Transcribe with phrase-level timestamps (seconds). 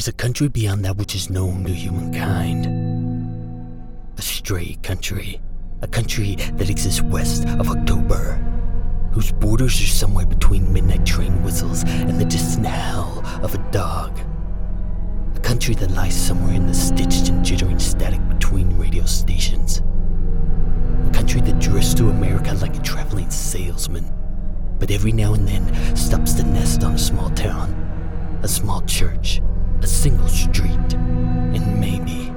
[0.00, 2.64] is a country beyond that which is known to humankind.
[4.16, 5.38] A stray country.
[5.82, 8.36] A country that exists west of October,
[9.12, 14.18] whose borders are somewhere between midnight train whistles and the distant howl of a dog.
[15.36, 19.82] A country that lies somewhere in the stitched and jittering static between radio stations.
[21.08, 24.10] A country that drifts through America like a traveling salesman,
[24.78, 27.68] but every now and then stops to nest on a small town,
[28.42, 29.42] a small church,
[29.82, 32.32] a single street, and maybe,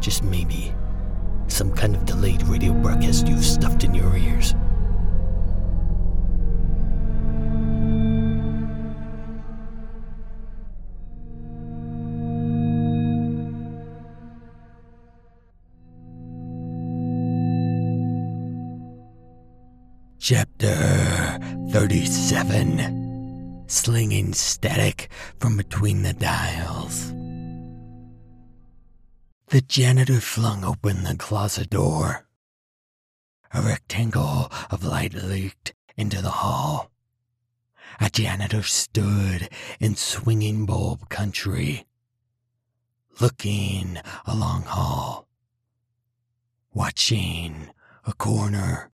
[0.00, 0.74] just maybe,
[1.48, 4.54] some kind of delayed radio broadcast you've stuffed in your ears.
[20.18, 21.38] Chapter
[21.70, 22.99] 37
[23.70, 27.12] Slinging Static from Between the Dials.
[29.46, 32.26] The janitor flung open the closet door.
[33.54, 36.90] A rectangle of light leaked into the hall.
[38.00, 41.86] A janitor stood in swinging bulb country,
[43.20, 45.28] looking along hall,
[46.74, 47.70] watching
[48.04, 48.89] a corner.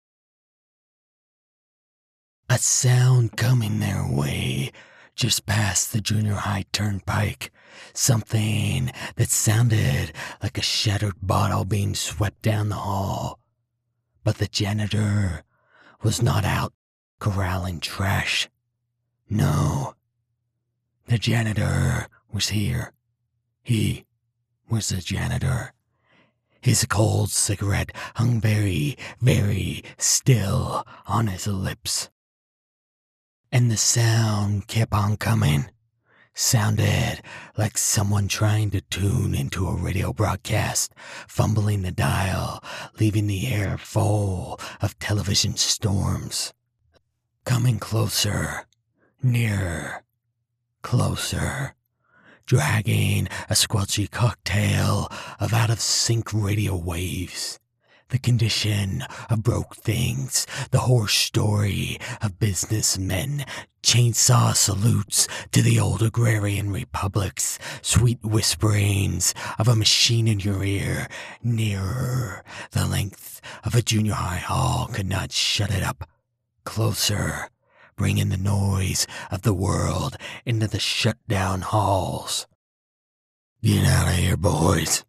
[2.53, 4.73] A sound coming their way
[5.17, 7.51] just past the junior high turnpike.
[7.95, 13.39] Something that sounded like a shattered bottle being swept down the hall.
[14.23, 15.45] But the janitor
[16.03, 16.75] was not out
[17.21, 18.51] corralling trash.
[19.31, 19.95] No.
[21.07, 22.93] The janitor was here.
[23.63, 24.05] He
[24.69, 25.73] was the janitor.
[26.61, 32.11] His cold cigarette hung very, very still on his lips
[33.53, 35.67] and the sound kept on coming.
[36.35, 37.21] Sounded
[37.59, 40.95] like someone trying to tune into a radio broadcast,
[41.29, 42.65] fumbling the dial,
[42.99, 46.55] leaving the air full of television storms.
[47.45, 48.67] Coming closer,
[49.23, 50.05] nearer,
[50.81, 51.75] closer,
[52.47, 57.61] dragging a squelchy cocktail of out of sync radio waves
[58.13, 63.43] the condition of broke things, the horse story of businessmen,
[63.83, 71.09] chainsaw salutes to the old agrarian republics, sweet whisperings of a machine in your ear,
[71.43, 76.07] nearer, the length of a junior high hall could not shut it up,
[76.65, 77.49] closer,
[77.97, 82.47] bringing the noise of the world into the shut down halls.
[83.63, 85.03] Get out of here, boys.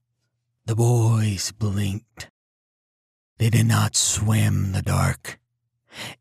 [0.68, 2.30] The boys blinked
[3.44, 5.38] they did not swim the dark.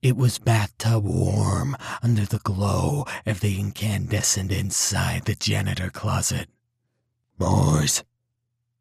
[0.02, 6.48] It was bathtub warm under the glow of the incandescent inside the janitor closet.
[7.38, 8.02] Boys,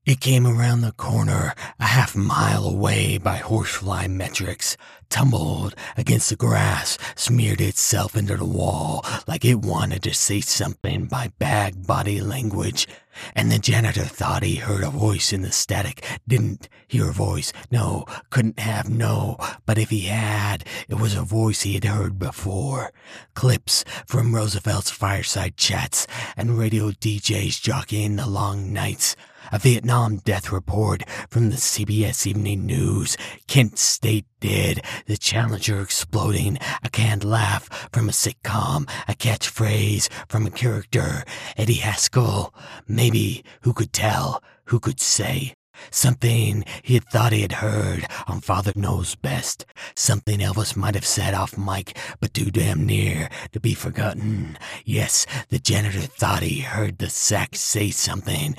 [0.03, 4.75] it came around the corner a half mile away by horsefly metrics,
[5.09, 11.05] tumbled against the grass, smeared itself into the wall like it wanted to say something
[11.05, 12.87] by bag body language.
[13.35, 16.03] And the janitor thought he heard a voice in the static.
[16.27, 17.53] Didn't hear a voice.
[17.69, 19.37] No, couldn't have, no.
[19.67, 22.91] But if he had, it was a voice he had heard before.
[23.35, 29.15] Clips from Roosevelt's fireside chats and radio DJs jockeying the long nights
[29.51, 33.17] a Vietnam death report from the CBS Evening News,
[33.47, 40.45] Kent State dead, the Challenger exploding, a canned laugh from a sitcom, a catchphrase from
[40.45, 41.23] a character,
[41.57, 42.53] Eddie Haskell,
[42.87, 45.53] maybe, who could tell, who could say.
[45.89, 49.65] Something he had thought he had heard on Father Knows Best.
[49.95, 54.59] Something Elvis might have said off mic, but too damn near to be forgotten.
[54.85, 58.55] Yes, the janitor thought he heard the sack say something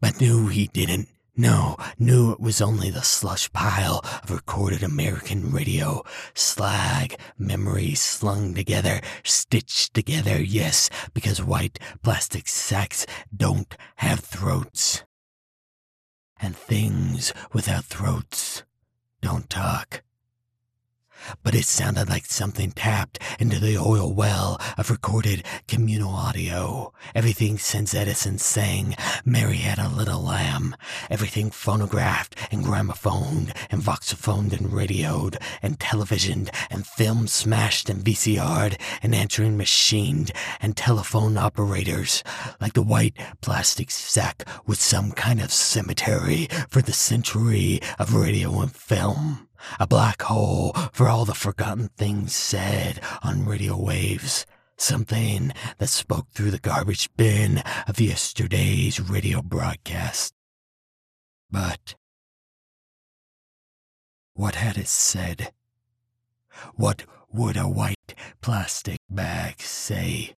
[0.00, 1.08] but knew he didn't.
[1.36, 6.02] No, knew it was only the slush pile of recorded American radio.
[6.34, 15.04] Slag, memories slung together, stitched together, yes, because white plastic sacks don't have throats.
[16.38, 18.64] And things without throats
[19.22, 20.02] don't talk
[21.42, 26.92] but it sounded like something tapped into the oil well of recorded communal audio.
[27.14, 30.74] Everything since Edison sang Mary Had a Little Lamb.
[31.10, 38.78] Everything phonographed and gramophoned and voxophoned and radioed and televisioned and film smashed and VCR'd
[39.02, 42.22] and answering machined and telephone operators
[42.60, 48.60] like the white plastic sack with some kind of cemetery for the century of radio
[48.60, 54.46] and film a black hole for all the forgotten things said on radio waves,
[54.76, 60.32] Something that spoke through the garbage bin of yesterday's radio broadcast.
[61.50, 61.96] But
[64.32, 65.52] what had it said?
[66.76, 70.34] What would a white plastic bag say?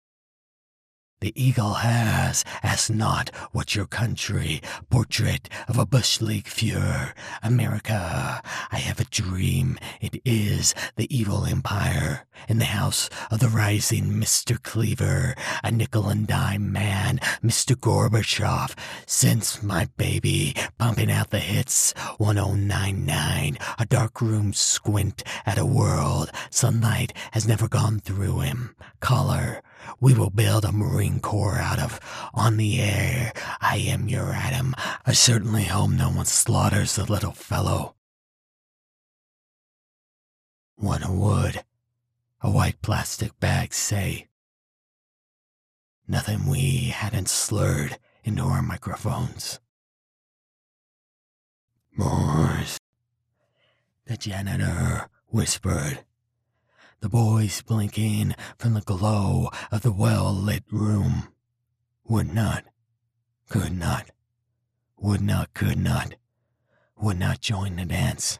[1.23, 4.61] The eagle has, ask not what your country,
[4.91, 7.13] portrait of a Bush League Fuhrer,
[7.45, 8.43] America.
[8.73, 9.79] I have a dream.
[10.01, 14.61] It is the evil empire in the house of the rising Mr.
[14.61, 17.77] Cleaver, a nickel and dime man, Mr.
[17.77, 18.75] Gorbachev.
[19.07, 26.33] Since my baby, pumping out the hits, 1099, a dark room squint at a world.
[26.51, 28.75] Sunlight has never gone through him.
[28.99, 29.63] Color
[30.01, 32.01] we will build a Marine Corps out of.
[32.35, 34.75] On the air, I am your Adam.
[35.07, 37.95] I certainly hope no one slaughters the little fellow.
[40.77, 41.65] One would
[42.41, 44.27] a white plastic bag say?
[46.09, 49.61] Nothing we hadn't slurred into our microphones.
[51.97, 52.79] Boys,
[54.07, 56.05] the janitor whispered
[57.03, 61.29] the boys blinking from the glow of the well lit room.
[62.05, 62.65] Would not,
[63.49, 64.11] could not,
[64.97, 66.15] would not, could not,
[66.97, 68.39] would not join the dance.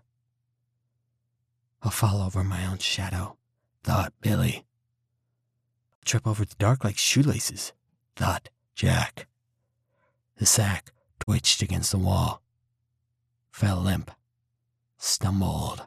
[1.83, 3.37] I'll fall over my own shadow,
[3.83, 4.65] thought Billy.
[6.05, 7.73] Trip over the dark like shoelaces,
[8.15, 9.27] thought Jack.
[10.37, 12.43] The sack twitched against the wall,
[13.51, 14.13] fell limp,
[14.99, 15.87] stumbled,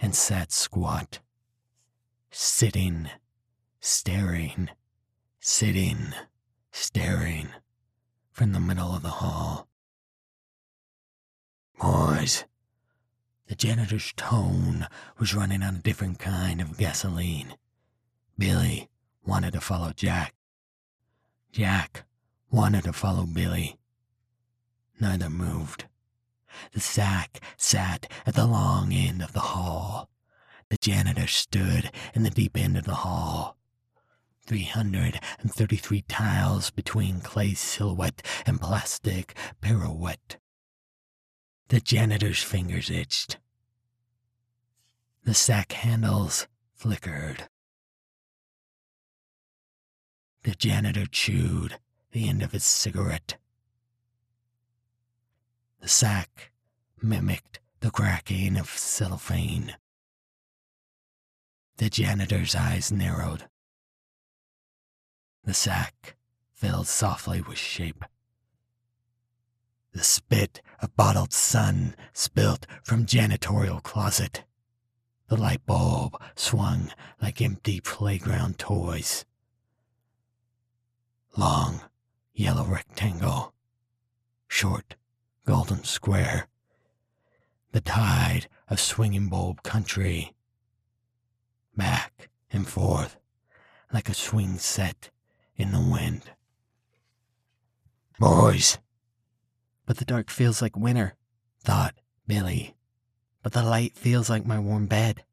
[0.00, 1.20] and sat squat
[2.30, 3.08] sitting,
[3.80, 4.70] staring,
[5.40, 6.14] sitting,
[6.70, 7.48] staring
[8.30, 9.68] from the middle of the hall.
[11.80, 12.44] Boys,
[13.46, 14.86] the janitor's tone
[15.18, 17.54] was running on a different kind of gasoline.
[18.36, 18.88] Billy
[19.24, 20.34] wanted to follow Jack.
[21.52, 22.04] Jack
[22.50, 23.78] wanted to follow Billy.
[25.00, 25.86] Neither moved.
[26.72, 30.08] The sack sat at the long end of the hall,
[30.70, 33.56] the janitor stood in the deep end of the hall.
[34.46, 40.38] 333 tiles between clay silhouette and plastic pirouette.
[41.68, 43.38] The janitor's fingers itched.
[45.24, 47.48] The sack handles flickered.
[50.44, 51.78] The janitor chewed
[52.12, 53.36] the end of his cigarette.
[55.82, 56.52] The sack
[57.02, 59.76] mimicked the cracking of cellophane.
[61.78, 63.48] The janitor's eyes narrowed.
[65.44, 66.16] The sack
[66.52, 68.04] filled softly with shape.
[69.92, 74.42] The spit of bottled sun spilt from janitorial closet.
[75.28, 76.90] The light bulb swung
[77.22, 79.24] like empty playground toys.
[81.36, 81.82] Long,
[82.34, 83.54] yellow rectangle.
[84.48, 84.96] Short,
[85.46, 86.48] golden square.
[87.70, 90.34] The tide of swinging bulb country
[91.78, 93.16] back and forth
[93.90, 95.08] like a swing set
[95.56, 96.22] in the wind.
[98.18, 98.78] Boys.
[99.86, 101.14] But the dark feels like winter,
[101.64, 101.94] thought
[102.26, 102.74] Billy.
[103.42, 105.24] But the light feels like my warm bed,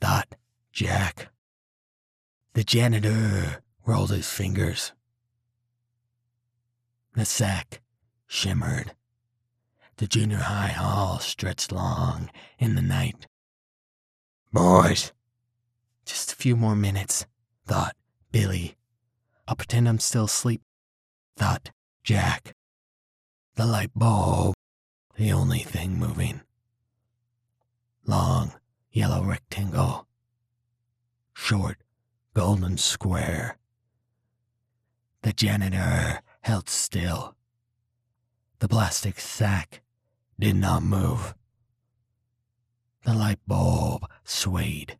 [0.00, 0.34] thought
[0.72, 1.28] Jack.
[2.52, 4.92] The janitor rolled his fingers.
[7.14, 7.80] The sack
[8.26, 8.94] shimmered.
[9.96, 12.28] The junior high hall stretched long
[12.58, 13.28] in the night.
[14.52, 15.12] Boys,
[16.04, 17.26] just a few more minutes,
[17.66, 17.96] thought
[18.30, 18.76] Billy.
[19.46, 20.62] I'll pretend I'm still asleep,
[21.36, 21.70] thought
[22.02, 22.54] Jack.
[23.56, 24.54] The light bulb,
[25.16, 26.40] the only thing moving.
[28.06, 28.52] Long,
[28.90, 30.06] yellow rectangle.
[31.32, 31.78] Short,
[32.34, 33.58] golden square.
[35.22, 37.34] The janitor held still.
[38.58, 39.82] The plastic sack
[40.38, 41.34] did not move.
[43.04, 44.98] The light bulb swayed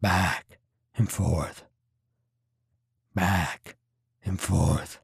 [0.00, 0.58] back
[0.96, 1.64] and forth,
[3.14, 3.76] back
[4.24, 5.00] and forth.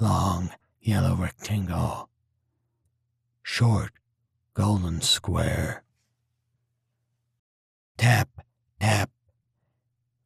[0.00, 2.08] Long yellow rectangle,
[3.42, 3.92] short
[4.54, 5.82] golden square.
[7.96, 8.28] Tap,
[8.80, 9.10] tap,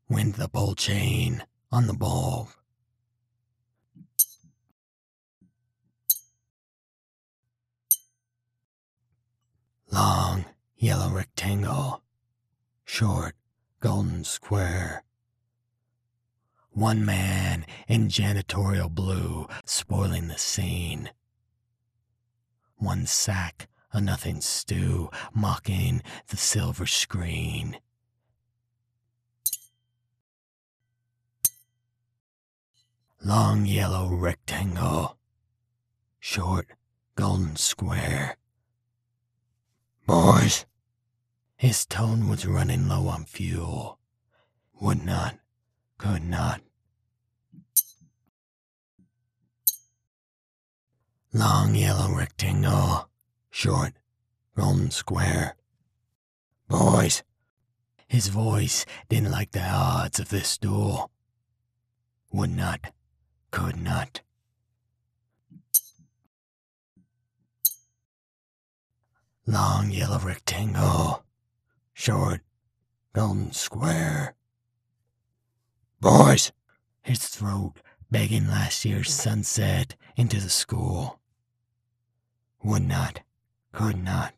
[0.09, 2.49] went the bowl chain on the bulb.
[9.91, 10.45] Long
[10.77, 12.03] yellow rectangle
[12.89, 13.35] short,
[13.81, 15.05] golden square.
[16.71, 21.11] One man in janitorial blue spoiling the scene.
[22.79, 27.79] One sack, a nothing stew, mocking the silver screen.
[33.23, 35.19] Long yellow rectangle,
[36.19, 36.69] short
[37.17, 38.39] golden square.
[40.07, 40.65] Boys,
[41.59, 43.99] his tone was running low on fuel.
[44.81, 45.41] Would not,
[45.99, 46.61] could not.
[51.33, 53.11] Long yellow rectangle,
[53.51, 53.95] short
[54.57, 55.57] golden square.
[56.69, 57.25] Boys,
[58.07, 61.11] his voice didn't like the odds of this duel.
[62.33, 62.93] Would not,
[63.51, 64.21] could not.
[69.45, 71.25] Long yellow rectangle,
[71.99, 72.41] short
[73.13, 74.37] golden square.
[76.01, 76.53] Boys,
[77.03, 77.73] his throat
[78.09, 81.19] begging last year's sunset into the school.
[82.63, 83.23] Would not,
[83.73, 84.33] could not.